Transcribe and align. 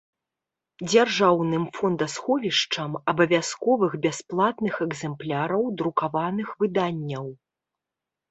Дзяржаўным 0.91 1.65
фондасховiшчам 1.77 2.91
абавязковых 3.13 3.91
бясплатных 4.05 4.73
экзэмпляраў 4.87 5.63
друкаваных 5.83 6.49
выданняў. 6.65 7.27